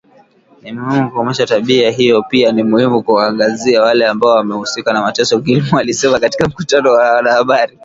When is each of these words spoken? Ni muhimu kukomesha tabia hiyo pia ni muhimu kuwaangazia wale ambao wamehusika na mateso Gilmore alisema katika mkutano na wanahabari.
Ni 0.61 0.71
muhimu 0.71 1.09
kukomesha 1.09 1.45
tabia 1.45 1.91
hiyo 1.91 2.23
pia 2.23 2.51
ni 2.51 2.63
muhimu 2.63 3.03
kuwaangazia 3.03 3.81
wale 3.81 4.07
ambao 4.07 4.31
wamehusika 4.31 4.93
na 4.93 5.01
mateso 5.01 5.39
Gilmore 5.39 5.79
alisema 5.81 6.19
katika 6.19 6.47
mkutano 6.47 6.95
na 6.97 7.01
wanahabari. 7.11 7.79